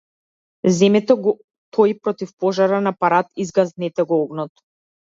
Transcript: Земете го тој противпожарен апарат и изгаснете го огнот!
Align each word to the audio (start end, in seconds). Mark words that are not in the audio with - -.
Земете 0.77 1.17
го 1.27 1.33
тој 1.79 1.95
противпожарен 2.07 2.95
апарат 2.95 3.31
и 3.35 3.47
изгаснете 3.47 4.09
го 4.15 4.23
огнот! 4.29 4.69